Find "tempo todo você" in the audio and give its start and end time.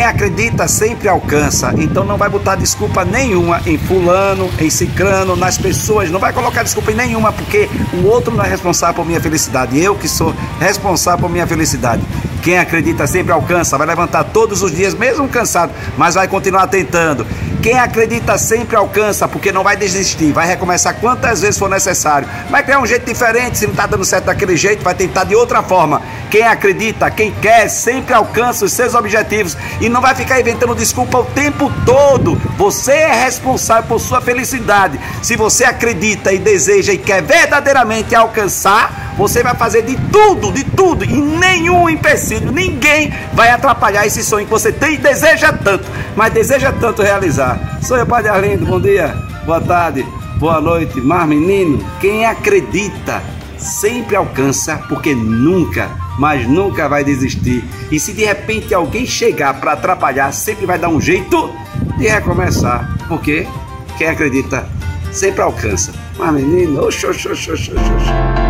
31.24-32.92